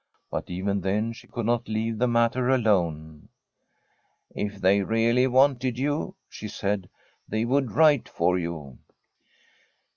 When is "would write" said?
7.45-8.09